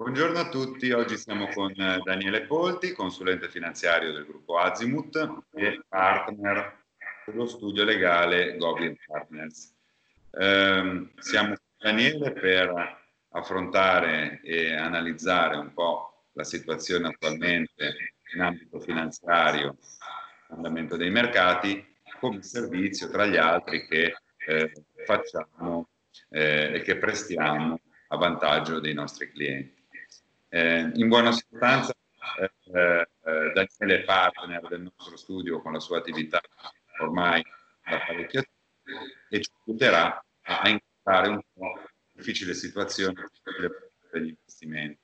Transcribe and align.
Buongiorno 0.00 0.38
a 0.38 0.48
tutti, 0.48 0.92
oggi 0.92 1.18
siamo 1.18 1.48
con 1.48 1.72
eh, 1.72 2.00
Daniele 2.02 2.46
Polti, 2.46 2.92
consulente 2.92 3.50
finanziario 3.50 4.14
del 4.14 4.24
gruppo 4.24 4.56
Azimut 4.56 5.42
e 5.52 5.82
partner 5.86 6.84
dello 7.26 7.46
studio 7.46 7.84
legale 7.84 8.56
Goblin 8.56 8.96
Partners. 9.06 9.74
Eh, 10.30 11.10
siamo 11.18 11.48
con 11.48 11.58
Daniele 11.76 12.32
per 12.32 12.98
affrontare 13.32 14.40
e 14.42 14.72
analizzare 14.74 15.56
un 15.58 15.74
po' 15.74 16.28
la 16.32 16.44
situazione 16.44 17.08
attualmente 17.08 18.14
in 18.32 18.40
ambito 18.40 18.80
finanziario, 18.80 19.76
andamento 20.48 20.96
dei 20.96 21.10
mercati, 21.10 21.86
come 22.18 22.42
servizio 22.42 23.10
tra 23.10 23.26
gli 23.26 23.36
altri 23.36 23.86
che 23.86 24.14
eh, 24.46 24.72
facciamo 25.04 25.90
eh, 26.30 26.76
e 26.76 26.80
che 26.80 26.96
prestiamo 26.96 27.78
a 28.08 28.16
vantaggio 28.16 28.80
dei 28.80 28.94
nostri 28.94 29.30
clienti. 29.30 29.79
Eh, 30.52 30.90
in 30.94 31.06
buona 31.06 31.30
sostanza, 31.30 31.94
eh, 32.40 32.50
eh, 32.74 33.06
Daniele 33.54 34.00
è 34.00 34.04
partner 34.04 34.66
del 34.66 34.82
nostro 34.82 35.16
studio 35.16 35.62
con 35.62 35.72
la 35.72 35.78
sua 35.78 35.98
attività 35.98 36.40
ormai 37.00 37.40
da 37.88 37.98
parecchio 38.04 38.42
tempo 38.42 39.04
e 39.28 39.40
ci 39.40 39.50
aiuterà 39.64 40.24
a 40.42 40.68
incontrare 40.68 41.28
un 41.28 41.40
po' 41.52 41.74
la 41.76 41.90
difficile 42.14 42.54
situazione 42.54 43.30
degli 44.10 44.28
investimenti 44.28 44.98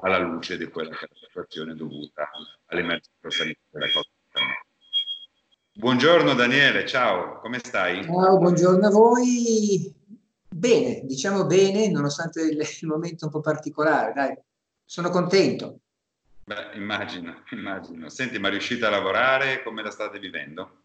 alla 0.00 0.18
luce 0.18 0.58
di 0.58 0.68
quella 0.68 0.90
che 0.90 1.06
è 1.06 1.08
la 1.08 1.26
situazione 1.26 1.74
dovuta 1.74 2.28
all'emergenza 2.66 3.30
sanitaria 3.30 3.68
della 3.70 3.86
Covid-19. 3.86 4.66
Buongiorno 5.72 6.34
Daniele, 6.34 6.86
ciao, 6.86 7.40
come 7.40 7.58
stai? 7.58 8.04
Ciao, 8.04 8.36
buongiorno 8.36 8.86
a 8.86 8.90
voi. 8.90 9.94
Bene, 10.46 11.02
diciamo 11.04 11.46
bene, 11.46 11.88
nonostante 11.88 12.42
il 12.42 12.86
momento 12.86 13.26
un 13.26 13.30
po' 13.30 13.40
particolare, 13.40 14.12
dai, 14.12 14.36
sono 14.88 15.10
contento. 15.10 15.80
Beh, 16.44 16.74
immagino, 16.76 17.42
immagino. 17.52 18.08
Senti, 18.08 18.38
ma 18.38 18.48
riuscite 18.48 18.86
a 18.86 18.90
lavorare? 18.90 19.62
Come 19.62 19.82
la 19.82 19.90
state 19.90 20.18
vivendo? 20.18 20.80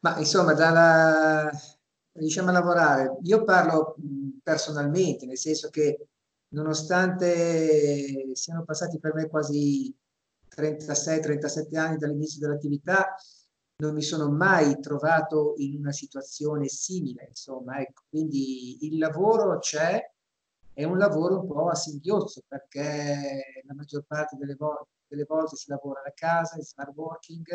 Ma 0.00 0.16
insomma, 0.18 0.54
dalla, 0.54 1.50
diciamo 2.10 2.48
a 2.48 2.52
lavorare, 2.52 3.18
io 3.22 3.44
parlo 3.44 3.96
personalmente, 4.42 5.26
nel 5.26 5.36
senso 5.36 5.68
che 5.68 6.06
nonostante 6.54 8.30
siano 8.32 8.64
passati 8.64 8.98
per 8.98 9.12
me 9.12 9.28
quasi 9.28 9.94
36-37 10.48 11.76
anni 11.76 11.98
dall'inizio 11.98 12.40
dell'attività, 12.40 13.14
non 13.80 13.92
mi 13.92 14.02
sono 14.02 14.30
mai 14.30 14.80
trovato 14.80 15.52
in 15.58 15.76
una 15.76 15.92
situazione 15.92 16.66
simile, 16.68 17.26
insomma, 17.28 17.78
ecco, 17.78 18.04
quindi 18.08 18.86
il 18.86 18.96
lavoro 18.96 19.58
c'è, 19.58 20.00
è 20.78 20.84
un 20.84 20.96
lavoro 20.96 21.40
un 21.40 21.46
po' 21.48 21.68
a 21.68 21.74
singhiozzo 21.74 22.44
perché 22.46 23.62
la 23.66 23.74
maggior 23.74 24.04
parte 24.06 24.36
delle, 24.36 24.54
vo- 24.54 24.86
delle 25.08 25.24
volte 25.24 25.56
si 25.56 25.70
lavora 25.70 26.00
da 26.04 26.12
casa, 26.14 26.54
in 26.54 26.62
smart 26.62 26.94
working, 26.94 27.48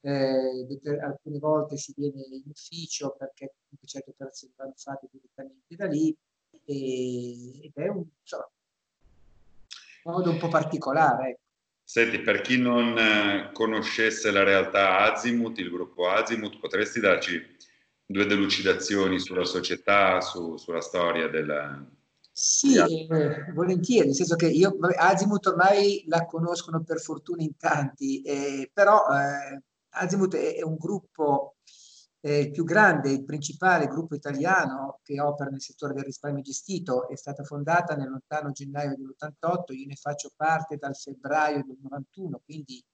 eh, 0.00 0.98
alcune 1.00 1.38
volte 1.38 1.76
si 1.76 1.94
viene 1.96 2.22
in 2.28 2.42
ufficio 2.46 3.14
perché 3.16 3.54
certe 3.84 4.10
operazioni 4.10 4.52
vanno 4.56 4.72
fatte 4.74 5.06
direttamente 5.12 5.76
da 5.76 5.86
lì 5.86 6.12
e, 6.64 7.66
ed 7.66 7.72
è 7.72 7.86
un, 7.86 8.04
insomma, 8.20 8.50
un 10.02 10.12
modo 10.12 10.30
un 10.30 10.38
po' 10.38 10.48
particolare. 10.48 11.30
Ecco. 11.30 11.40
Senti, 11.84 12.18
per 12.18 12.40
chi 12.40 12.58
non 12.58 12.98
eh, 12.98 13.50
conoscesse 13.52 14.32
la 14.32 14.42
realtà 14.42 15.12
Azimut, 15.12 15.56
il 15.58 15.70
gruppo 15.70 16.08
Azimut, 16.08 16.58
potresti 16.58 16.98
darci 16.98 17.40
due 18.04 18.26
delucidazioni 18.26 19.20
sulla 19.20 19.44
società, 19.44 20.20
su, 20.20 20.56
sulla 20.56 20.80
storia 20.80 21.28
del... 21.28 21.94
Sì, 22.38 22.76
eh, 22.76 23.50
volentieri, 23.54 24.08
nel 24.08 24.14
senso 24.14 24.36
che 24.36 24.46
io, 24.48 24.76
Azimut 24.98 25.46
ormai 25.46 26.04
la 26.06 26.26
conoscono 26.26 26.82
per 26.82 27.00
fortuna 27.00 27.42
in 27.42 27.56
tanti, 27.56 28.20
eh, 28.20 28.70
però 28.74 29.06
eh, 29.08 29.62
Azimut 29.92 30.34
è, 30.34 30.56
è, 30.56 30.62
un 30.62 30.76
gruppo 30.76 31.54
eh, 32.20 32.40
il 32.40 32.50
più 32.50 32.64
grande, 32.64 33.10
il 33.10 33.24
principale 33.24 33.86
gruppo 33.86 34.14
italiano 34.14 35.00
che 35.02 35.18
opera 35.18 35.48
nel 35.48 35.62
settore 35.62 35.94
del 35.94 36.04
risparmio 36.04 36.42
gestito, 36.42 37.08
è 37.08 37.16
stata 37.16 37.42
fondata 37.42 37.96
nel 37.96 38.10
lontano 38.10 38.50
gennaio 38.52 38.94
dell'88, 38.96 39.72
io 39.72 39.86
ne 39.86 39.96
faccio 39.96 40.30
parte 40.36 40.76
dal 40.76 40.94
febbraio 40.94 41.64
del 41.66 41.78
91, 41.80 42.42
quindi 42.44 42.84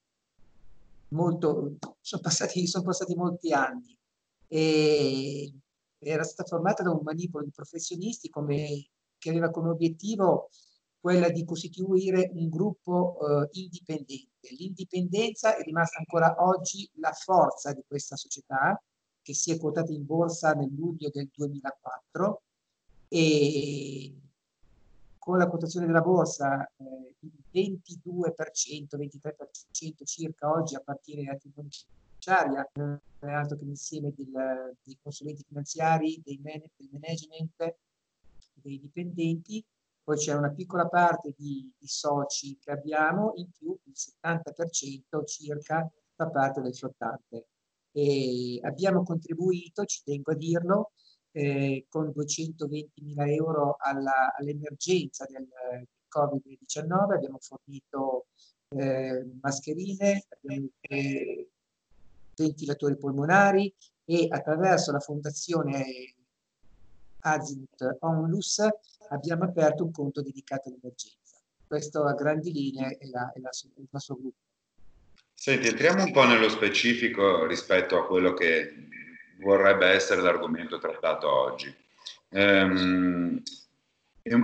molto, 1.08 1.78
sono, 2.00 2.22
passati, 2.22 2.68
sono 2.68 2.84
passati 2.84 3.16
molti 3.16 3.52
anni. 3.52 3.98
E 4.46 5.52
era 5.98 6.22
stata 6.22 6.48
formata 6.48 6.84
da 6.84 6.92
un 6.92 7.00
manipolo 7.02 7.44
di 7.44 7.50
professionisti 7.50 8.28
come, 8.28 8.86
che 9.22 9.30
aveva 9.30 9.50
come 9.50 9.68
obiettivo 9.70 10.50
quella 10.98 11.30
di 11.30 11.44
costituire 11.44 12.28
un 12.34 12.48
gruppo 12.48 13.18
eh, 13.20 13.48
indipendente. 13.52 14.48
L'indipendenza 14.58 15.56
è 15.56 15.62
rimasta 15.62 15.98
ancora 15.98 16.34
oggi 16.38 16.90
la 16.94 17.12
forza 17.12 17.72
di 17.72 17.84
questa 17.86 18.16
società 18.16 18.80
che 19.22 19.32
si 19.32 19.52
è 19.52 19.58
quotata 19.58 19.92
in 19.92 20.04
borsa 20.04 20.54
nel 20.54 20.74
luglio 20.74 21.08
del 21.12 21.30
2004 21.32 22.42
e 23.06 24.14
con 25.18 25.38
la 25.38 25.48
quotazione 25.48 25.86
della 25.86 26.00
borsa 26.00 26.68
eh, 26.76 27.14
il 27.20 27.78
22%, 28.04 28.96
23% 28.96 30.04
circa 30.04 30.50
oggi 30.50 30.74
appartiene 30.74 31.28
alla 31.28 31.38
finanziaria, 31.38 32.68
non 32.74 32.98
è 33.20 33.26
altro 33.26 33.56
che 33.56 33.64
l'insieme 33.64 34.12
del, 34.16 34.76
dei 34.82 34.98
consulenti 35.00 35.44
finanziari, 35.46 36.20
dei 36.24 36.40
man- 36.42 36.68
del 36.76 36.88
management, 37.00 37.76
dei 38.54 38.78
dipendenti, 38.78 39.64
poi 40.02 40.16
c'è 40.16 40.34
una 40.34 40.50
piccola 40.50 40.88
parte 40.88 41.32
di, 41.36 41.70
di 41.78 41.86
soci 41.86 42.58
che 42.58 42.72
abbiamo, 42.72 43.32
in 43.36 43.48
più 43.50 43.76
il 43.84 43.94
70% 43.96 45.24
circa 45.24 45.88
fa 46.14 46.28
parte 46.28 46.60
del 46.60 46.74
flottante. 46.74 47.46
E 47.92 48.58
abbiamo 48.62 49.04
contribuito, 49.04 49.84
ci 49.84 50.02
tengo 50.02 50.32
a 50.32 50.34
dirlo, 50.34 50.92
eh, 51.32 51.86
con 51.88 52.10
220 52.12 53.02
mila 53.02 53.26
euro 53.26 53.76
all'emergenza 53.78 55.26
del, 55.26 55.46
del 55.46 55.86
Covid-19, 56.08 57.12
abbiamo 57.14 57.38
fornito 57.38 58.26
eh, 58.70 59.24
mascherine, 59.40 60.24
abbiamo, 60.28 60.68
eh, 60.80 61.48
ventilatori 62.34 62.96
polmonari 62.96 63.72
e 64.04 64.26
attraverso 64.28 64.90
la 64.90 65.00
fondazione 65.00 66.14
Azimut 67.22 67.96
Onlus 68.00 68.66
abbiamo 69.10 69.44
aperto 69.44 69.84
un 69.84 69.92
conto 69.92 70.22
dedicato 70.22 70.68
all'emergenza. 70.68 71.36
Questo 71.66 72.04
a 72.04 72.14
grandi 72.14 72.52
linee 72.52 72.96
è, 72.98 73.06
la, 73.06 73.32
è 73.32 73.38
la, 73.38 73.50
il 73.76 73.88
nostro 73.90 74.16
gruppo. 74.16 74.40
Senti, 75.34 75.68
entriamo 75.68 76.04
un 76.04 76.12
po' 76.12 76.24
nello 76.24 76.48
specifico 76.48 77.46
rispetto 77.46 77.98
a 77.98 78.06
quello 78.06 78.32
che 78.34 78.88
vorrebbe 79.38 79.86
essere 79.86 80.20
l'argomento 80.20 80.78
trattato 80.78 81.28
oggi. 81.28 81.74
Um, 82.28 83.42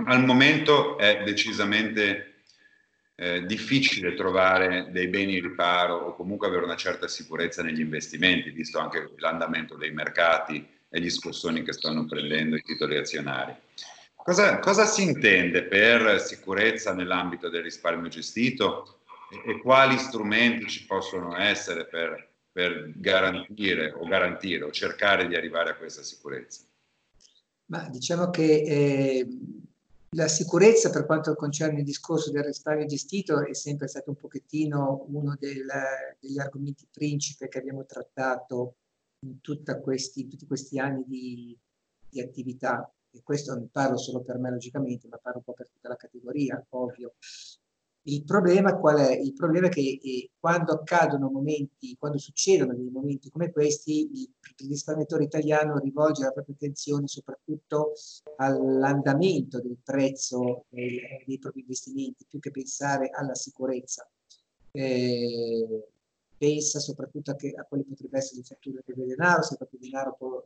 al 0.05 0.25
momento 0.25 0.97
è 0.97 1.23
decisamente 1.23 2.41
eh, 3.15 3.45
difficile 3.45 4.13
trovare 4.13 4.89
dei 4.91 5.07
beni 5.07 5.39
riparo 5.39 5.95
o 5.95 6.15
comunque 6.15 6.47
avere 6.47 6.65
una 6.65 6.75
certa 6.75 7.07
sicurezza 7.07 7.63
negli 7.63 7.79
investimenti, 7.79 8.49
visto 8.49 8.79
anche 8.79 9.13
l'andamento 9.17 9.75
dei 9.75 9.91
mercati 9.91 10.78
e 10.89 10.99
gli 10.99 11.09
scossoni 11.09 11.63
che 11.63 11.73
stanno 11.73 12.05
prendendo 12.05 12.55
i 12.55 12.63
titoli 12.63 12.97
azionari. 12.97 13.55
Cosa, 14.15 14.59
cosa 14.59 14.85
si 14.85 15.03
intende 15.03 15.63
per 15.63 16.19
sicurezza 16.19 16.93
nell'ambito 16.93 17.49
del 17.49 17.63
risparmio 17.63 18.09
gestito 18.09 18.99
e, 19.45 19.59
quali 19.59 19.97
strumenti 19.97 20.67
ci 20.67 20.85
possono 20.85 21.37
essere 21.37 21.85
per, 21.85 22.29
per 22.51 22.91
garantire 22.95 23.91
o 23.91 24.05
garantire 24.05 24.65
o 24.65 24.71
cercare 24.71 25.27
di 25.27 25.35
arrivare 25.35 25.71
a 25.71 25.75
questa 25.75 26.03
sicurezza? 26.03 26.61
Ma 27.65 27.87
diciamo 27.89 28.29
che 28.29 28.61
eh, 28.61 29.27
la 30.13 30.27
sicurezza 30.27 30.89
per 30.89 31.05
quanto 31.05 31.35
concerne 31.35 31.79
il 31.79 31.85
discorso 31.85 32.31
del 32.31 32.43
risparmio 32.43 32.85
gestito 32.85 33.45
è 33.45 33.53
sempre 33.53 33.87
stato 33.87 34.09
un 34.09 34.15
pochettino 34.15 35.05
uno 35.09 35.35
del, 35.39 35.67
degli 36.19 36.39
argomenti 36.39 36.87
principe 36.91 37.47
che 37.47 37.59
abbiamo 37.59 37.85
trattato 37.85 38.77
in, 39.21 39.81
questi, 39.81 40.27
tutti 40.27 40.45
questi 40.45 40.79
anni 40.79 41.03
di, 41.05 41.57
di, 42.09 42.21
attività. 42.21 42.91
E 43.11 43.21
questo 43.23 43.53
non 43.53 43.69
parlo 43.69 43.97
solo 43.97 44.21
per 44.21 44.37
me 44.37 44.51
logicamente, 44.51 45.07
ma 45.07 45.17
parlo 45.17 45.39
un 45.39 45.43
po' 45.43 45.53
per 45.53 45.69
tutta 45.69 45.89
la 45.89 45.95
categoria, 45.95 46.63
ovvio. 46.69 47.15
Il 48.03 48.23
problema 48.23 48.77
qual 48.77 48.97
è? 48.97 49.11
Il 49.17 49.33
problema 49.33 49.67
è 49.67 49.69
che 49.69 49.99
eh, 50.01 50.31
quando 50.39 50.71
accadono 50.71 51.29
momenti, 51.29 51.95
quando 51.97 52.17
succedono 52.17 52.73
dei 52.73 52.89
momenti 52.89 53.29
come 53.29 53.51
questi, 53.51 54.09
il, 54.11 54.31
il 54.57 54.67
risparmiatore 54.67 55.25
italiano 55.25 55.77
rivolge 55.77 56.23
la 56.23 56.31
propria 56.31 56.55
attenzione 56.55 57.07
soprattutto 57.07 57.91
all'andamento 58.37 59.59
del 59.61 59.77
prezzo 59.83 60.65
dei, 60.69 61.01
dei 61.25 61.37
propri 61.39 61.61
investimenti, 61.61 62.25
più 62.27 62.39
che 62.39 62.51
pensare 62.51 63.09
alla 63.09 63.35
sicurezza. 63.35 64.09
Eh, 64.71 65.89
pensa 66.39 66.79
soprattutto 66.79 67.31
a, 67.31 67.35
che, 67.35 67.53
a 67.55 67.65
quali 67.65 67.83
potrebbe 67.83 68.17
essere 68.17 68.37
le 68.37 68.45
fatture 68.45 68.81
del 68.85 69.07
denaro, 69.07 69.43
se 69.43 69.51
il 69.51 69.57
proprio 69.57 69.79
denaro 69.79 70.15
può 70.17 70.43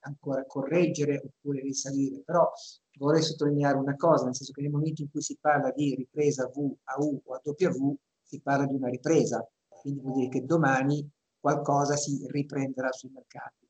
ancora 0.00 0.44
correggere 0.44 1.22
oppure 1.24 1.60
risalire, 1.60 2.20
però 2.24 2.50
vorrei 2.98 3.22
sottolineare 3.22 3.78
una 3.78 3.96
cosa, 3.96 4.24
nel 4.24 4.36
senso 4.36 4.52
che 4.52 4.60
nel 4.60 4.70
momento 4.70 5.00
in 5.00 5.10
cui 5.10 5.22
si 5.22 5.38
parla 5.40 5.70
di 5.70 5.94
ripresa 5.94 6.46
V 6.48 6.74
a 6.84 7.02
U 7.02 7.20
o 7.24 7.34
a 7.34 7.40
W, 7.42 7.94
si 8.22 8.40
parla 8.40 8.66
di 8.66 8.74
una 8.74 8.88
ripresa, 8.88 9.48
quindi 9.68 10.00
vuol 10.00 10.14
dire 10.16 10.28
che 10.28 10.44
domani 10.44 11.08
qualcosa 11.40 11.96
si 11.96 12.26
riprenderà 12.28 12.92
sui 12.92 13.10
mercati. 13.12 13.66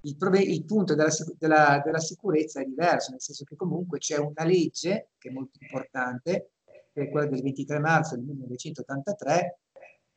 Il, 0.00 0.16
il 0.42 0.64
punto 0.64 0.94
della, 0.94 1.10
della, 1.38 1.80
della, 1.82 1.98
sicurezza 1.98 2.60
è 2.60 2.64
diverso, 2.64 3.12
nel 3.12 3.22
senso 3.22 3.44
che 3.44 3.56
comunque 3.56 3.98
c'è 3.98 4.18
una 4.18 4.44
legge 4.44 5.10
che 5.16 5.30
è 5.30 5.32
molto 5.32 5.58
importante, 5.60 6.50
che 6.92 7.02
è 7.02 7.10
quella 7.10 7.26
del 7.26 7.40
23 7.40 7.78
marzo 7.78 8.14
del 8.16 8.24
1983, 8.24 9.58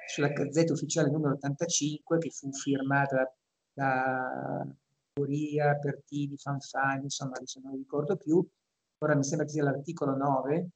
sulla 0.08 0.30
Gazzetta 0.30 0.74
Ufficiale 0.74 1.10
numero 1.10 1.34
85, 1.34 2.18
che 2.18 2.30
fu 2.30 2.52
firmata 2.52 3.34
da 3.74 4.66
Goria, 5.14 5.76
Pertini, 5.78 6.38
Fanfani, 6.38 7.04
insomma 7.04 7.36
adesso 7.36 7.60
non 7.64 7.76
ricordo 7.76 8.16
più, 8.16 8.46
ora 9.00 9.16
mi 9.16 9.24
sembra 9.24 9.46
che 9.46 9.54
sia 9.54 9.64
l'articolo 9.64 10.16
9, 10.16 10.70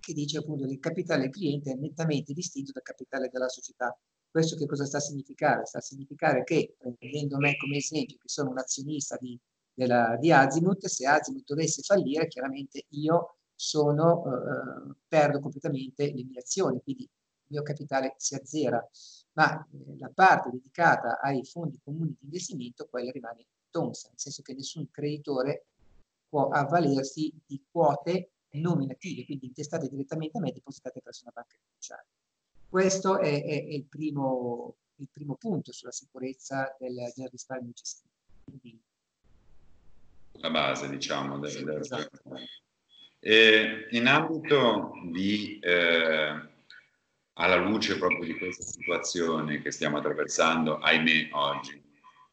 che 0.00 0.12
dice 0.12 0.38
appunto 0.38 0.66
che 0.66 0.72
il 0.72 0.78
capitale 0.80 1.22
del 1.22 1.30
cliente 1.30 1.72
è 1.72 1.74
nettamente 1.74 2.32
distinto 2.32 2.72
dal 2.72 2.82
capitale 2.82 3.28
della 3.30 3.48
società. 3.48 3.96
Questo 4.30 4.56
che 4.56 4.66
cosa 4.66 4.84
sta 4.84 4.98
a 4.98 5.00
significare? 5.00 5.66
Sta 5.66 5.78
a 5.78 5.82
significare 5.82 6.44
che, 6.44 6.76
prendendo 6.78 7.38
me 7.38 7.56
come 7.56 7.76
esempio, 7.76 8.16
che 8.16 8.28
sono 8.28 8.50
un 8.50 8.58
azionista 8.58 9.16
di, 9.20 9.38
della, 9.72 10.16
di 10.18 10.32
Azimut, 10.32 10.86
se 10.86 11.06
Azimut 11.06 11.44
dovesse 11.44 11.82
fallire, 11.82 12.28
chiaramente 12.28 12.84
io 12.90 13.36
sono, 13.54 14.24
eh, 14.26 14.94
perdo 15.08 15.40
completamente 15.40 16.12
le 16.12 16.24
mie 16.24 16.40
azioni, 16.40 16.80
quindi 16.82 17.08
mio 17.48 17.62
capitale 17.62 18.14
si 18.16 18.34
azzera, 18.34 18.86
ma 19.32 19.60
eh, 19.60 19.98
la 19.98 20.10
parte 20.14 20.50
dedicata 20.50 21.20
ai 21.20 21.44
fondi 21.44 21.80
comuni 21.82 22.16
di 22.18 22.24
investimento, 22.24 22.88
quella 22.88 23.10
rimane 23.10 23.46
tonsa, 23.70 24.08
nel 24.08 24.18
senso 24.18 24.42
che 24.42 24.54
nessun 24.54 24.90
creditore 24.90 25.66
può 26.28 26.48
avvalersi 26.48 27.32
di 27.46 27.62
quote 27.70 28.32
nominative, 28.50 29.24
quindi 29.24 29.46
intestate 29.46 29.88
direttamente 29.88 30.38
a 30.38 30.40
me, 30.40 30.52
depositate 30.52 31.00
presso 31.00 31.22
una 31.24 31.32
banca 31.34 31.56
fiduciaria. 31.58 32.06
Questo 32.68 33.18
è, 33.18 33.44
è, 33.44 33.64
è 33.64 33.72
il, 33.72 33.86
primo, 33.86 34.76
il, 34.96 35.08
primo, 35.10 35.36
punto 35.36 35.72
sulla 35.72 35.90
sicurezza 35.90 36.76
del, 36.78 36.94
del 37.14 37.28
risparmio 37.28 37.72
gestito. 37.72 38.08
Quindi, 38.44 38.80
la 40.32 40.50
base, 40.50 40.88
diciamo, 40.88 41.38
del, 41.38 41.64
del... 41.64 41.78
Esatto. 41.78 42.20
E 43.20 43.88
in 43.90 44.06
ambito 44.06 44.92
di, 45.10 45.58
eh, 45.58 46.48
alla 47.38 47.56
luce 47.56 47.98
proprio 47.98 48.24
di 48.24 48.36
questa 48.36 48.64
situazione 48.64 49.62
che 49.62 49.70
stiamo 49.70 49.98
attraversando, 49.98 50.78
ahimè, 50.78 51.28
oggi, 51.32 51.80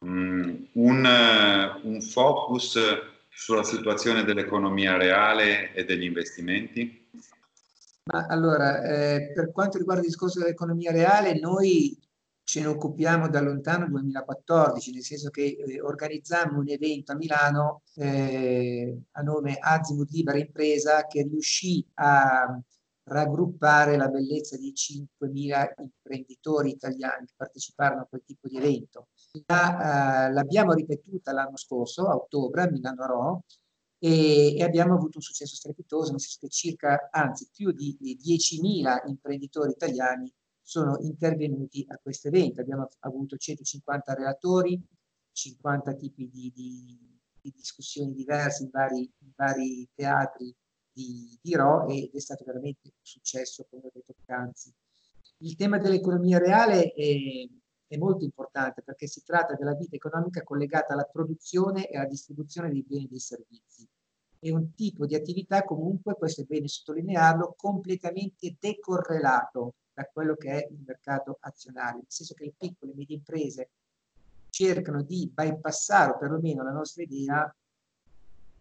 mm, 0.04 0.54
un, 0.72 1.78
un 1.82 2.00
focus 2.00 2.78
sulla 3.28 3.62
situazione 3.62 4.24
dell'economia 4.24 4.96
reale 4.96 5.72
e 5.74 5.84
degli 5.84 6.04
investimenti? 6.04 7.08
Ma 8.04 8.26
allora, 8.26 8.82
eh, 8.82 9.32
per 9.34 9.52
quanto 9.52 9.78
riguarda 9.78 10.02
il 10.02 10.08
discorso 10.08 10.40
dell'economia 10.40 10.90
reale, 10.90 11.38
noi 11.38 11.96
ce 12.42 12.60
ne 12.60 12.66
occupiamo 12.66 13.28
da 13.28 13.40
lontano 13.40 13.88
2014, 13.88 14.92
nel 14.92 15.02
senso 15.02 15.30
che 15.30 15.56
eh, 15.58 15.80
organizzammo 15.80 16.60
un 16.60 16.68
evento 16.68 17.12
a 17.12 17.16
Milano 17.16 17.82
eh, 17.96 18.96
a 19.12 19.22
nome 19.22 19.56
Azimut 19.60 20.10
Libera 20.10 20.38
Impresa 20.38 21.06
che 21.06 21.22
riuscì 21.22 21.84
a 21.94 22.60
raggruppare 23.06 23.96
la 23.96 24.08
bellezza 24.08 24.56
di 24.56 24.72
5.000 24.72 25.74
imprenditori 25.78 26.70
italiani 26.70 27.26
che 27.26 27.34
parteciparono 27.36 28.02
a 28.02 28.06
quel 28.06 28.22
tipo 28.24 28.48
di 28.48 28.56
evento. 28.56 29.08
La, 29.46 30.28
uh, 30.28 30.32
l'abbiamo 30.32 30.72
ripetuta 30.72 31.32
l'anno 31.32 31.56
scorso, 31.56 32.08
a 32.08 32.16
ottobre, 32.16 32.62
a 32.62 32.70
Milano 32.70 33.06
Ro, 33.06 33.44
e, 33.98 34.56
e, 34.56 34.62
abbiamo 34.62 34.94
avuto 34.94 35.18
un 35.18 35.22
successo 35.22 35.54
strepitoso, 35.54 36.10
nel 36.10 36.20
senso 36.20 36.38
che 36.40 36.48
circa, 36.48 37.08
anzi 37.10 37.48
più 37.52 37.72
di, 37.72 37.96
di 37.98 38.18
10.000 38.22 39.08
imprenditori 39.08 39.70
italiani 39.70 40.32
sono 40.60 40.98
intervenuti 41.00 41.84
a 41.88 41.98
questo 42.02 42.28
evento. 42.28 42.60
Abbiamo 42.60 42.88
avuto 43.00 43.36
150 43.36 44.14
relatori, 44.14 44.82
50 45.32 45.94
tipi 45.94 46.28
di, 46.28 46.52
di, 46.54 47.20
di 47.40 47.52
discussioni 47.54 48.12
diverse 48.12 48.64
in 48.64 48.70
vari, 48.70 49.00
in 49.18 49.30
vari 49.34 49.88
teatri 49.94 50.54
di, 50.96 51.38
di 51.42 51.54
Ro 51.54 51.86
ed 51.88 52.14
è 52.14 52.18
stato 52.18 52.42
veramente 52.46 52.80
un 52.84 52.90
successo, 53.02 53.66
come 53.68 53.82
ho 53.84 53.90
detto 53.92 54.14
poc'anzi. 54.14 54.72
Il 55.38 55.54
tema 55.54 55.76
dell'economia 55.76 56.38
reale 56.38 56.92
è, 56.94 57.46
è 57.86 57.96
molto 57.98 58.24
importante 58.24 58.80
perché 58.80 59.06
si 59.06 59.22
tratta 59.22 59.54
della 59.54 59.74
vita 59.74 59.96
economica 59.96 60.42
collegata 60.42 60.94
alla 60.94 61.04
produzione 61.04 61.90
e 61.90 61.98
alla 61.98 62.08
distribuzione 62.08 62.70
dei 62.70 62.82
beni 62.82 63.04
e 63.04 63.08
dei 63.08 63.18
servizi. 63.18 63.86
È 64.38 64.50
un 64.50 64.72
tipo 64.74 65.04
di 65.04 65.14
attività 65.14 65.64
comunque, 65.64 66.14
questo 66.14 66.40
è 66.40 66.44
bene 66.44 66.66
sottolinearlo, 66.66 67.54
completamente 67.58 68.56
decorrelato 68.58 69.74
da 69.92 70.04
quello 70.06 70.34
che 70.34 70.50
è 70.50 70.68
il 70.70 70.82
mercato 70.86 71.36
azionario, 71.40 71.98
nel 71.98 72.06
senso 72.08 72.32
che 72.32 72.44
le 72.44 72.54
piccole 72.56 72.92
e 72.92 72.94
medie 72.94 73.16
imprese 73.16 73.70
cercano 74.48 75.02
di 75.02 75.30
bypassare, 75.32 76.12
o 76.12 76.18
perlomeno 76.18 76.62
la 76.62 76.70
nostra 76.70 77.02
idea 77.02 77.54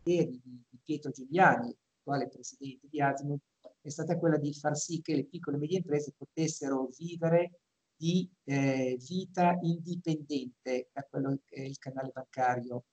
di, 0.03 0.41
di 0.43 0.79
Pietro 0.83 1.11
Giuliani, 1.11 1.75
attuale 2.05 2.29
presidente 2.29 2.87
di 2.87 3.01
Azimut, 3.01 3.41
è 3.81 3.89
stata 3.89 4.17
quella 4.17 4.37
di 4.37 4.53
far 4.53 4.77
sì 4.77 5.01
che 5.01 5.15
le 5.15 5.25
piccole 5.25 5.57
e 5.57 5.59
medie 5.59 5.77
imprese 5.77 6.13
potessero 6.15 6.89
vivere 6.97 7.59
di 7.97 8.29
eh, 8.43 8.97
vita 9.07 9.57
indipendente 9.61 10.89
da 10.93 11.03
quello 11.09 11.39
che 11.45 11.55
è 11.55 11.61
il 11.61 11.77
canale 11.77 12.11
bancario 12.13 12.83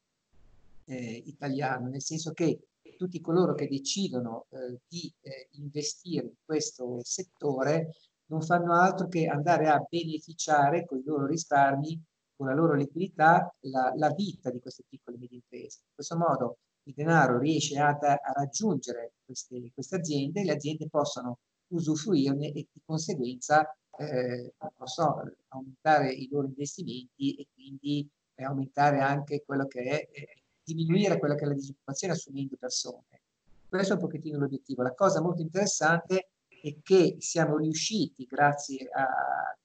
eh, 0.84 1.22
italiano, 1.26 1.88
nel 1.88 2.02
senso 2.02 2.32
che 2.32 2.60
tutti 2.96 3.20
coloro 3.20 3.54
che 3.54 3.68
decidono 3.68 4.46
eh, 4.50 4.80
di 4.86 5.12
eh, 5.22 5.48
investire 5.52 6.26
in 6.26 6.34
questo 6.44 7.00
settore 7.02 7.94
non 8.26 8.42
fanno 8.42 8.74
altro 8.74 9.08
che 9.08 9.26
andare 9.26 9.68
a 9.68 9.84
beneficiare 9.88 10.86
con 10.86 10.98
i 10.98 11.04
loro 11.04 11.26
risparmi, 11.26 12.00
con 12.36 12.46
la 12.46 12.54
loro 12.54 12.74
liquidità, 12.74 13.54
la, 13.60 13.92
la 13.96 14.10
vita 14.10 14.50
di 14.50 14.60
queste 14.60 14.84
piccole 14.88 15.16
e 15.16 15.20
medie 15.20 15.36
imprese. 15.36 15.80
In 15.84 15.94
questo 15.94 16.16
modo 16.16 16.58
il 16.84 16.94
denaro 16.94 17.38
riesce 17.38 17.78
a, 17.78 17.90
a 17.90 18.32
raggiungere 18.34 19.12
queste, 19.24 19.70
queste, 19.72 19.96
aziende 19.96 20.44
le 20.44 20.52
aziende 20.52 20.88
possono 20.88 21.38
usufruirne 21.68 22.48
e 22.48 22.66
di 22.72 22.80
conseguenza 22.84 23.74
eh, 23.98 24.52
so, 24.84 25.22
aumentare 25.48 26.12
i 26.12 26.28
loro 26.30 26.46
investimenti 26.46 27.34
e 27.34 27.46
quindi 27.52 28.08
eh, 28.34 28.44
aumentare 28.44 29.00
anche 29.00 29.42
quello 29.44 29.66
che 29.66 29.82
è, 29.82 30.08
eh, 30.10 30.42
diminuire 30.64 31.18
quella 31.18 31.34
che 31.34 31.44
è 31.44 31.48
la 31.48 31.54
disoccupazione 31.54 32.14
assumendo 32.14 32.56
persone. 32.58 33.20
Questo 33.68 33.92
è 33.92 33.96
un 33.96 34.02
pochettino 34.02 34.38
l'obiettivo. 34.38 34.82
La 34.82 34.94
cosa 34.94 35.22
molto 35.22 35.40
interessante 35.40 36.28
è 36.46 36.76
che 36.82 37.16
siamo 37.18 37.56
riusciti, 37.56 38.24
grazie 38.24 38.88
a 38.92 39.06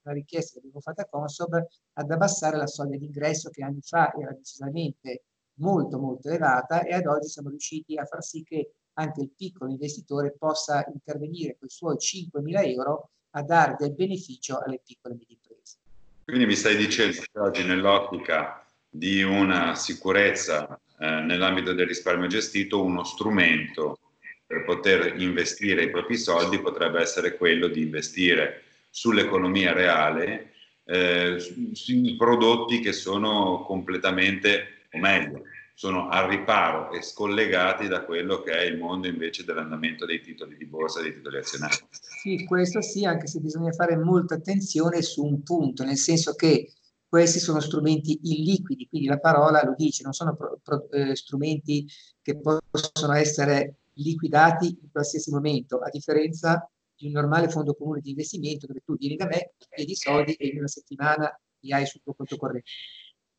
una 0.03 0.13
richiesta 0.13 0.53
che 0.53 0.59
abbiamo 0.59 0.79
fatto 0.79 1.01
a 1.01 1.05
Consob, 1.05 1.67
ad 1.93 2.11
abbassare 2.11 2.57
la 2.57 2.67
soglia 2.67 2.97
d'ingresso 2.97 3.49
che 3.49 3.63
anni 3.63 3.81
fa 3.81 4.13
era 4.13 4.31
decisamente 4.31 5.23
molto 5.57 5.99
molto 5.99 6.27
elevata 6.27 6.83
e 6.83 6.93
ad 6.93 7.05
oggi 7.05 7.27
siamo 7.27 7.49
riusciti 7.49 7.97
a 7.97 8.05
far 8.05 8.23
sì 8.23 8.43
che 8.43 8.71
anche 8.93 9.21
il 9.21 9.31
piccolo 9.35 9.69
investitore 9.69 10.35
possa 10.37 10.83
intervenire 10.91 11.55
con 11.57 11.67
i 11.67 11.71
suoi 11.71 11.95
5.000 11.95 12.67
euro 12.73 13.09
a 13.31 13.43
dare 13.43 13.75
del 13.77 13.93
beneficio 13.93 14.59
alle 14.59 14.81
piccole 14.83 15.13
e 15.13 15.17
medie 15.17 15.35
imprese. 15.35 15.77
Quindi 16.23 16.45
mi 16.45 16.55
stai 16.55 16.75
dicendo 16.75 17.21
che 17.21 17.39
oggi 17.39 17.63
nell'ottica 17.63 18.65
di 18.89 19.21
una 19.21 19.75
sicurezza 19.75 20.79
eh, 20.99 21.21
nell'ambito 21.21 21.73
del 21.73 21.87
risparmio 21.87 22.27
gestito, 22.27 22.83
uno 22.83 23.03
strumento 23.03 23.99
per 24.45 24.63
poter 24.63 25.19
investire 25.21 25.83
i 25.83 25.89
propri 25.91 26.17
soldi 26.17 26.59
potrebbe 26.59 27.01
essere 27.01 27.35
quello 27.35 27.67
di 27.67 27.81
investire 27.81 28.63
sull'economia 28.89 29.73
reale 29.73 30.53
eh, 30.85 31.37
sui 31.73 32.15
prodotti 32.17 32.79
che 32.79 32.93
sono 32.93 33.63
completamente 33.63 34.76
o 34.91 34.97
meglio, 34.97 35.43
sono 35.73 36.09
al 36.09 36.27
riparo 36.27 36.91
e 36.91 37.03
scollegati 37.03 37.87
da 37.87 38.03
quello 38.03 38.41
che 38.41 38.51
è 38.51 38.63
il 38.63 38.77
mondo 38.77 39.07
invece 39.07 39.45
dell'andamento 39.45 40.05
dei 40.05 40.21
titoli 40.21 40.57
di 40.57 40.65
borsa, 40.65 41.01
dei 41.01 41.13
titoli 41.13 41.37
azionari. 41.37 41.75
Sì, 41.91 42.45
questo 42.45 42.81
sì, 42.81 43.05
anche 43.05 43.27
se 43.27 43.39
bisogna 43.39 43.71
fare 43.71 43.95
molta 43.95 44.35
attenzione 44.35 45.03
su 45.03 45.23
un 45.23 45.43
punto, 45.43 45.83
nel 45.83 45.97
senso 45.97 46.33
che 46.33 46.71
questi 47.07 47.39
sono 47.39 47.59
strumenti 47.59 48.19
illiquidi, 48.23 48.87
quindi 48.87 49.07
la 49.07 49.19
parola 49.19 49.63
lo 49.63 49.75
dice, 49.77 50.03
non 50.03 50.13
sono 50.13 50.35
pro, 50.35 50.59
pro, 50.63 50.89
eh, 50.89 51.15
strumenti 51.15 51.87
che 52.21 52.39
possono 52.39 53.13
essere 53.13 53.75
liquidati 53.93 54.79
in 54.81 54.91
qualsiasi 54.91 55.31
momento, 55.31 55.79
a 55.79 55.89
differenza 55.89 56.69
di 56.95 57.05
un 57.05 57.13
normale 57.13 57.49
fondo 57.49 57.75
comune 57.75 58.01
di 58.01 58.09
investimento 58.09 58.65
dove 58.65 58.81
tu 58.83 58.97
vieni 58.97 59.15
da 59.15 59.27
me, 59.27 59.53
chiedi 59.69 59.95
soldi 59.95 60.33
e 60.33 60.47
in 60.47 60.57
una 60.57 60.67
settimana 60.67 61.39
li 61.59 61.71
hai 61.71 61.85
sul 61.85 62.01
tuo 62.01 62.13
conto 62.13 62.35
corrente. 62.35 62.69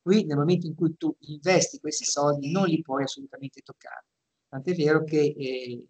Qui 0.09 0.25
nel 0.25 0.39
momento 0.39 0.67
in 0.67 0.75
cui 0.75 0.97
tu 0.97 1.15
investi 1.27 1.81
questi 1.81 2.07
soldi 2.07 2.51
non 2.51 2.65
li 2.65 2.81
puoi 2.81 3.03
assolutamente 3.03 3.61
toccare. 3.61 4.07
Tant'è 4.49 4.75
vero 4.75 5.05
che 5.05 5.35
eh, 5.37 5.87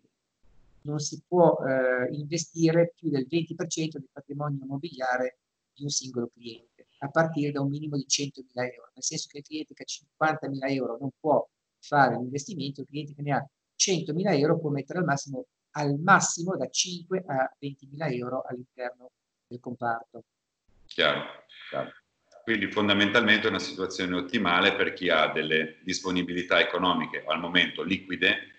non 0.80 0.98
si 0.98 1.22
può 1.24 1.56
eh, 1.64 2.12
investire 2.16 2.94
più 2.96 3.10
del 3.10 3.28
20% 3.30 3.92
del 3.92 4.08
patrimonio 4.10 4.64
immobiliare 4.64 5.38
di 5.72 5.84
un 5.84 5.90
singolo 5.90 6.32
cliente, 6.34 6.88
a 6.98 7.08
partire 7.10 7.52
da 7.52 7.60
un 7.60 7.68
minimo 7.68 7.96
di 7.96 8.06
100.000 8.08 8.42
euro, 8.54 8.90
nel 8.92 9.04
senso 9.04 9.28
che 9.30 9.38
il 9.38 9.44
cliente 9.44 9.74
che 9.74 9.84
ha 9.84 10.26
50.000 10.34 10.68
euro 10.72 10.98
non 11.00 11.10
può 11.20 11.48
fare 11.78 12.16
l'investimento, 12.16 12.80
il 12.80 12.88
cliente 12.88 13.14
che 13.14 13.22
ne 13.22 13.32
ha 13.34 13.48
100.000 13.78 14.36
euro 14.36 14.58
può 14.58 14.70
mettere 14.70 14.98
al 14.98 15.04
massimo, 15.04 15.46
al 15.76 15.96
massimo 15.96 16.56
da 16.56 16.68
5 16.68 17.22
a 17.24 17.56
20.000 17.62 18.14
euro 18.16 18.42
all'interno 18.42 19.12
del 19.46 19.60
comparto. 19.60 20.24
Chiaro, 20.86 21.22
chiaro. 21.70 21.92
Quindi 22.48 22.72
fondamentalmente 22.72 23.46
è 23.46 23.50
una 23.50 23.58
situazione 23.58 24.16
ottimale 24.16 24.74
per 24.74 24.94
chi 24.94 25.10
ha 25.10 25.30
delle 25.30 25.76
disponibilità 25.82 26.58
economiche 26.58 27.22
al 27.26 27.40
momento 27.40 27.82
liquide 27.82 28.54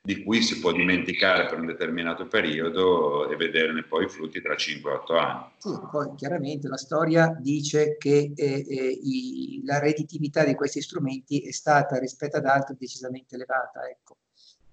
di 0.00 0.22
cui 0.22 0.40
si 0.40 0.58
può 0.60 0.72
dimenticare 0.72 1.44
per 1.44 1.58
un 1.58 1.66
determinato 1.66 2.26
periodo 2.26 3.30
e 3.30 3.36
vederne 3.36 3.82
poi 3.82 4.06
i 4.06 4.08
frutti 4.08 4.40
tra 4.40 4.54
5-8 4.54 5.18
anni. 5.18 5.44
Sì, 5.58 5.78
poi 5.90 6.14
chiaramente 6.16 6.68
la 6.68 6.78
storia 6.78 7.36
dice 7.38 7.98
che 7.98 8.32
eh, 8.34 8.64
eh, 8.66 8.98
i, 9.02 9.60
la 9.62 9.78
redditività 9.78 10.42
di 10.42 10.54
questi 10.54 10.80
strumenti 10.80 11.42
è 11.42 11.52
stata 11.52 11.98
rispetto 11.98 12.38
ad 12.38 12.46
altri 12.46 12.76
decisamente 12.78 13.34
elevata. 13.34 13.86
Ecco. 13.90 14.16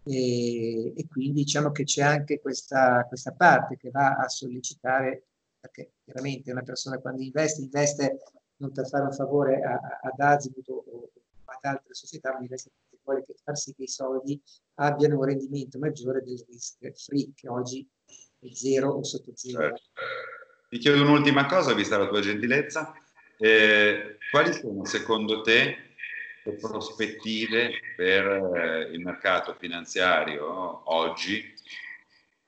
E, 0.05 0.93
e, 0.95 1.07
quindi 1.09 1.43
diciamo 1.43 1.71
che 1.71 1.83
c'è 1.83 2.03
anche 2.03 2.39
questa, 2.39 3.03
questa 3.05 3.33
parte 3.33 3.75
che 3.75 3.91
va 3.91 4.15
a 4.15 4.29
sollecitare, 4.29 5.23
perché 5.59 5.91
chiaramente 6.03 6.51
una 6.51 6.63
persona 6.63 6.97
quando 6.99 7.21
investe, 7.21 7.61
investe 7.61 8.17
non 8.57 8.71
per 8.71 8.87
fare 8.87 9.05
un 9.05 9.13
favore 9.13 9.61
a, 9.61 9.73
a, 9.73 9.99
ad 10.03 10.19
Azimut 10.19 10.67
o, 10.69 11.11
ad 11.45 11.63
altre 11.63 11.93
società, 11.93 12.33
ma 12.33 12.39
investe 12.39 12.71
perché 12.73 13.01
vuole 13.03 13.25
far 13.43 13.57
sì 13.57 13.73
che 13.73 13.83
i 13.83 13.87
soldi 13.87 14.41
abbiano 14.75 15.17
un 15.17 15.25
rendimento 15.25 15.79
maggiore 15.79 16.21
del 16.23 16.43
risk 16.47 16.91
free, 16.93 17.31
che 17.35 17.49
oggi 17.49 17.87
è 18.05 18.47
zero 18.53 18.89
o 18.91 19.03
sotto 19.03 19.31
zero. 19.35 19.59
Certo. 19.59 19.81
Ti 20.69 20.77
chiedo 20.77 21.01
un'ultima 21.01 21.45
cosa, 21.45 21.73
vista 21.73 21.97
la 21.97 22.07
tua 22.07 22.21
gentilezza. 22.21 22.93
Eh, 23.37 24.17
quali 24.31 24.53
sono 24.53 24.85
secondo 24.85 25.41
te 25.41 25.87
le 26.43 26.53
prospettive 26.55 27.71
per 27.95 28.25
eh, 28.27 28.89
il 28.91 28.99
mercato 29.01 29.53
finanziario 29.53 30.81
oggi 30.91 31.53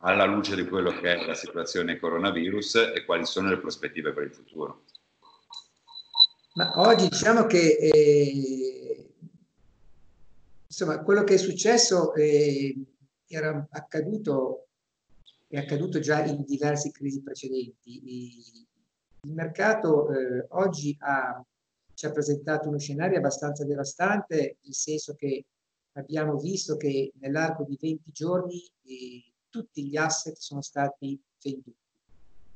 alla 0.01 0.25
luce 0.25 0.55
di 0.55 0.67
quello 0.67 0.91
che 0.91 1.15
è 1.15 1.25
la 1.25 1.33
situazione 1.33 1.99
coronavirus 1.99 2.91
e 2.95 3.05
quali 3.05 3.25
sono 3.25 3.49
le 3.49 3.59
prospettive 3.59 4.13
per 4.13 4.23
il 4.23 4.33
futuro? 4.33 4.83
Ma 6.53 6.73
oggi 6.79 7.07
diciamo 7.07 7.45
che 7.45 7.77
eh, 7.79 9.13
insomma, 10.65 11.01
quello 11.01 11.23
che 11.23 11.35
è 11.35 11.37
successo 11.37 12.13
eh, 12.13 12.75
era 13.27 13.67
accaduto, 13.71 14.67
è 15.47 15.57
accaduto 15.57 15.99
già 15.99 16.23
in 16.25 16.43
diverse 16.43 16.91
crisi 16.91 17.21
precedenti. 17.21 18.67
Il 19.23 19.33
mercato 19.33 20.11
eh, 20.11 20.45
oggi 20.49 20.95
ha, 20.99 21.41
ci 21.93 22.05
ha 22.05 22.11
presentato 22.11 22.67
uno 22.67 22.79
scenario 22.79 23.17
abbastanza 23.17 23.63
devastante, 23.63 24.57
nel 24.61 24.73
senso 24.73 25.13
che 25.13 25.45
abbiamo 25.93 26.37
visto 26.37 26.75
che 26.75 27.13
nell'arco 27.19 27.63
di 27.63 27.77
20 27.79 28.11
giorni 28.11 28.61
eh, 28.83 29.30
tutti 29.51 29.85
gli 29.85 29.97
asset 29.97 30.35
sono 30.37 30.61
stati 30.61 31.21
venduti. 31.43 31.75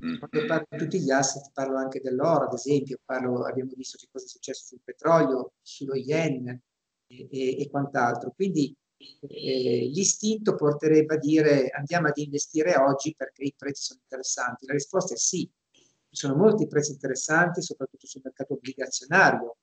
Mm. 0.03 0.17
Quando 0.17 0.47
parlo 0.47 0.65
di 0.69 0.77
tutti 0.77 0.99
gli 0.99 1.11
asset 1.11 1.51
parlo 1.53 1.77
anche 1.77 2.01
dell'oro, 2.01 2.45
ad 2.45 2.53
esempio, 2.53 2.99
parlo, 3.05 3.45
abbiamo 3.45 3.71
visto 3.75 3.97
che 3.99 4.07
cosa 4.11 4.25
è 4.25 4.27
successo 4.27 4.65
sul 4.65 4.81
petrolio, 4.83 5.53
sullo 5.61 5.95
yen 5.95 6.47
e, 7.07 7.27
e, 7.31 7.61
e 7.61 7.69
quant'altro. 7.69 8.31
Quindi 8.31 8.75
eh, 8.97 9.89
l'istinto 9.93 10.55
porterebbe 10.55 11.15
a 11.15 11.17
dire 11.17 11.69
andiamo 11.69 12.07
ad 12.07 12.17
investire 12.17 12.75
oggi 12.77 13.13
perché 13.15 13.43
i 13.43 13.53
prezzi 13.55 13.83
sono 13.83 13.99
interessanti. 14.01 14.65
La 14.65 14.73
risposta 14.73 15.13
è 15.13 15.17
sì, 15.17 15.49
ci 15.71 15.81
sono 16.09 16.35
molti 16.35 16.67
prezzi 16.67 16.91
interessanti, 16.91 17.61
soprattutto 17.61 18.07
sul 18.07 18.21
mercato 18.23 18.53
obbligazionario, 18.53 19.57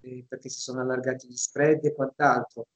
eh, 0.00 0.24
perché 0.28 0.48
si 0.48 0.60
sono 0.60 0.80
allargati 0.80 1.28
gli 1.28 1.36
spread 1.36 1.84
e 1.84 1.94
quant'altro. 1.94 2.66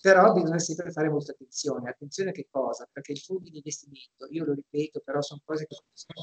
Però 0.00 0.32
bisogna 0.32 0.58
sempre 0.58 0.90
fare 0.92 1.10
molta 1.10 1.32
attenzione. 1.32 1.90
Attenzione 1.90 2.30
a 2.30 2.32
che 2.32 2.48
cosa? 2.50 2.88
Perché 2.90 3.12
i 3.12 3.18
fondi 3.18 3.50
di 3.50 3.56
investimento, 3.56 4.26
io 4.30 4.44
lo 4.44 4.54
ripeto, 4.54 5.00
però 5.00 5.20
sono 5.20 5.42
cose 5.44 5.66
che 5.66 5.76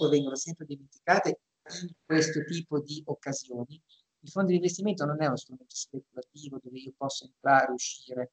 vengono 0.10 0.36
sempre 0.36 0.66
dimenticate 0.66 1.40
in 1.84 1.92
questo 2.04 2.44
tipo 2.44 2.80
di 2.80 3.02
occasioni. 3.06 3.80
Il 4.22 4.30
fondo 4.30 4.50
di 4.50 4.56
investimento 4.56 5.06
non 5.06 5.22
è 5.22 5.28
uno 5.28 5.36
strumento 5.36 5.76
speculativo 5.76 6.60
dove 6.62 6.80
io 6.80 6.94
posso 6.98 7.26
entrare 7.26 7.68
e 7.68 7.74
uscire. 7.74 8.32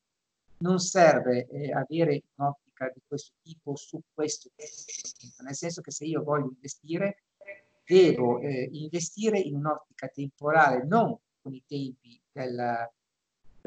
Non 0.59 0.79
serve 0.79 1.47
eh, 1.49 1.73
avere 1.73 2.23
un'ottica 2.37 2.91
di 2.95 3.03
questo 3.07 3.35
tipo 3.43 3.77
su 3.77 4.01
questo 4.15 4.51
strumento, 4.57 5.43
nel 5.43 5.55
senso 5.55 5.83
che 5.83 5.91
se 5.91 6.07
io 6.07 6.23
voglio 6.23 6.47
investire, 6.47 7.25
devo 7.85 8.41
eh, 8.41 8.69
investire 8.73 9.39
in 9.39 9.57
un'ottica 9.57 10.09
temporale, 10.09 10.85
non 10.87 11.19
con 11.43 11.53
i 11.53 11.63
tempi 11.67 12.19
della, 12.33 12.91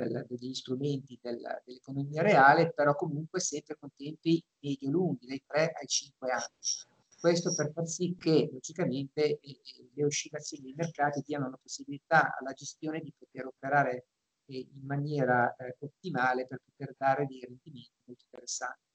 del, 0.04 0.26
degli 0.30 0.54
strumenti 0.54 1.18
del, 1.22 1.42
dell'economia 1.66 2.22
reale, 2.22 2.72
però 2.72 2.96
comunque 2.96 3.40
sempre 3.40 3.78
con 3.80 3.90
tempi 3.96 4.44
medio-lunghi, 4.60 5.26
dai 5.26 5.44
3 5.46 5.74
ai 5.80 5.88
5 5.88 6.32
anni. 6.32 6.46
Questo 7.20 7.54
per 7.56 7.72
far 7.72 7.88
sì 7.88 8.16
che 8.18 8.48
logicamente 8.52 9.40
eh, 9.40 9.60
le 9.94 10.06
oscillazioni 10.06 10.66
dei 10.66 10.74
mercati 10.76 11.24
diano 11.26 11.50
la 11.50 11.58
possibilità 11.60 12.38
alla 12.38 12.54
gestione 12.54 13.00
di 13.00 13.12
poter 13.18 13.48
operare 13.48 14.06
eh, 14.46 14.68
in 14.72 14.86
maniera 14.86 15.56
eh, 15.56 15.76
ottimale 15.80 16.46
per 16.46 16.62
poter 16.64 16.94
dare 16.96 17.26
dei 17.26 17.40
rendimenti 17.40 17.92
molto 18.04 18.24
interessanti. 18.24 18.86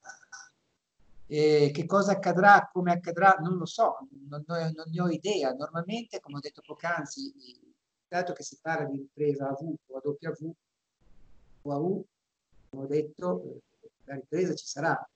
Eh, 1.26 1.71
che 1.73 1.87
cosa 1.87 2.12
accadrà, 2.12 2.68
come 2.73 2.92
accadrà, 2.92 3.38
non 3.40 3.56
lo 3.56 3.64
so, 3.64 4.06
non, 4.28 4.44
non, 4.47 4.73
non, 4.75 4.90
ne 4.90 5.00
ho 5.00 5.09
idea. 5.09 5.52
Normalmente, 5.52 6.21
come 6.21 6.37
ho 6.37 6.40
detto 6.40 6.62
poc'anzi, 6.64 7.32
dato 8.06 8.35
che 8.35 8.42
si 8.42 8.59
parla 8.61 8.87
di 8.87 8.99
ripresa 8.99 9.49
a 9.49 9.52
V 9.52 9.75
o 9.87 9.97
a 9.97 10.02
W, 10.04 10.52
UAU, 11.62 12.04
come 12.71 12.85
ho 12.85 12.87
detto, 12.87 13.61
la 14.04 14.14
ripresa 14.14 14.54
ci 14.54 14.66
sarà. 14.66 15.09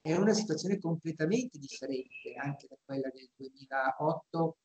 È 0.00 0.14
una 0.14 0.32
situazione 0.32 0.78
completamente 0.78 1.58
differente 1.58 2.34
anche 2.36 2.66
da 2.68 2.76
quella 2.84 3.10
del 3.12 3.28
2008, 3.36 4.56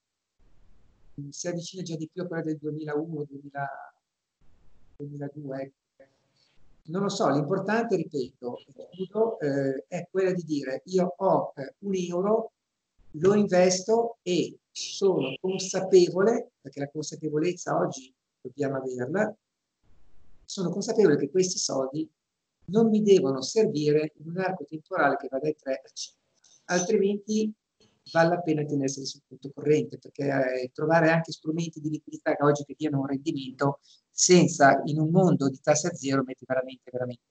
si 1.29 1.47
avvicina 1.47 1.83
già 1.83 1.95
di 1.95 2.09
più 2.11 2.23
a 2.23 2.27
quella 2.27 2.43
del 2.43 2.57
2001, 2.57 3.25
2000, 3.25 3.93
2002. 4.97 5.61
Ecco. 5.61 5.81
Non 6.85 7.03
lo 7.03 7.09
so, 7.09 7.29
l'importante, 7.29 7.95
ripeto, 7.95 8.57
eh, 9.39 9.85
è 9.87 10.07
quella 10.11 10.33
di 10.33 10.43
dire 10.43 10.81
io 10.85 11.13
ho 11.15 11.53
eh, 11.55 11.75
un 11.79 11.95
euro, 11.95 12.51
lo 13.11 13.35
investo 13.35 14.17
e 14.21 14.57
sono 14.69 15.35
consapevole, 15.39 16.51
perché 16.59 16.81
la 16.81 16.89
consapevolezza 16.89 17.77
oggi 17.77 18.13
dobbiamo 18.41 18.77
averla, 18.77 19.33
sono 20.45 20.69
consapevole 20.69 21.17
che 21.17 21.29
questi 21.29 21.57
soldi 21.57 22.09
non 22.65 22.89
mi 22.89 23.01
devono 23.01 23.41
servire 23.41 24.13
in 24.17 24.29
un 24.29 24.37
arco 24.37 24.65
temporale 24.65 25.17
che 25.17 25.27
va 25.29 25.39
dai 25.39 25.55
3 25.55 25.81
a 25.83 25.89
5, 25.91 26.21
altrimenti 26.65 27.53
vale 28.11 28.29
la 28.29 28.41
pena 28.41 28.65
tenersi 28.65 29.05
sul 29.05 29.21
punto 29.27 29.51
corrente, 29.53 29.97
perché 29.97 30.23
eh, 30.23 30.71
trovare 30.73 31.09
anche 31.09 31.31
strumenti 31.31 31.79
di 31.79 31.89
liquidità 31.89 32.35
che 32.35 32.43
oggi 32.43 32.63
che 32.65 32.75
diano 32.77 32.99
un 32.99 33.07
rendimento 33.07 33.79
senza, 34.09 34.81
in 34.85 34.99
un 34.99 35.09
mondo 35.09 35.49
di 35.49 35.59
tasse 35.61 35.87
a 35.87 35.93
zero, 35.93 36.23
metti 36.23 36.45
veramente, 36.47 36.89
veramente 36.91 37.21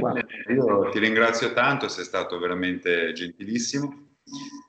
male. 0.00 0.26
io 0.48 0.90
ti 0.90 0.98
ringrazio 0.98 1.52
tanto, 1.52 1.88
sei 1.88 2.04
stato 2.04 2.38
veramente 2.38 3.12
gentilissimo, 3.12 4.10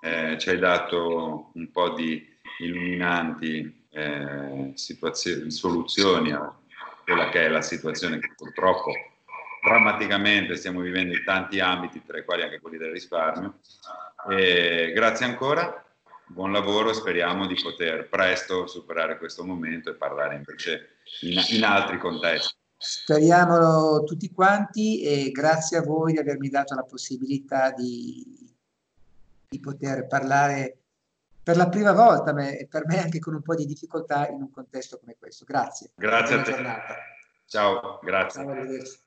eh, 0.01 0.37
ci 0.37 0.49
hai 0.49 0.59
dato 0.59 1.51
un 1.53 1.71
po' 1.71 1.93
di 1.93 2.21
illuminanti 2.59 3.87
eh, 3.89 4.73
soluzioni 4.75 6.31
a 6.31 6.57
quella 7.03 7.29
che 7.29 7.45
è 7.45 7.49
la 7.49 7.61
situazione 7.61 8.19
che 8.19 8.33
purtroppo 8.35 8.91
drammaticamente 9.63 10.55
stiamo 10.55 10.81
vivendo 10.81 11.15
in 11.15 11.23
tanti 11.23 11.59
ambiti, 11.59 12.03
tra 12.05 12.17
i 12.17 12.25
quali 12.25 12.43
anche 12.43 12.59
quelli 12.59 12.77
del 12.77 12.91
risparmio. 12.91 13.59
E 14.29 14.91
grazie 14.93 15.25
ancora, 15.25 15.83
buon 16.27 16.51
lavoro 16.51 16.89
e 16.89 16.93
speriamo 16.93 17.47
di 17.47 17.55
poter 17.61 18.09
presto 18.09 18.67
superare 18.67 19.17
questo 19.17 19.45
momento 19.45 19.89
e 19.89 19.95
parlare 19.95 20.35
invece 20.35 20.97
in, 21.21 21.41
in 21.51 21.63
altri 21.63 21.97
contesti. 21.97 22.53
Speriamo 22.75 24.03
tutti 24.03 24.29
quanti 24.29 25.01
e 25.01 25.31
grazie 25.31 25.77
a 25.77 25.83
voi 25.83 26.11
di 26.11 26.19
avermi 26.19 26.49
dato 26.49 26.75
la 26.75 26.83
possibilità 26.83 27.71
di, 27.71 28.53
di 29.47 29.59
poter 29.61 30.05
parlare 30.07 30.82
per 31.43 31.57
la 31.57 31.67
prima 31.67 31.91
volta, 31.91 32.31
e 32.47 32.67
per 32.69 32.85
me 32.85 33.01
anche 33.01 33.19
con 33.19 33.33
un 33.33 33.41
po' 33.41 33.55
di 33.55 33.65
difficoltà 33.65 34.27
in 34.29 34.41
un 34.41 34.51
contesto 34.51 34.97
come 34.97 35.17
questo. 35.19 35.43
Grazie. 35.45 35.91
Grazie 35.95 36.35
Buona 36.35 36.41
a 36.41 36.45
te. 36.45 36.51
Giornata. 36.51 36.95
Ciao, 37.45 37.99
grazie. 38.01 38.43
Ciao, 38.43 39.01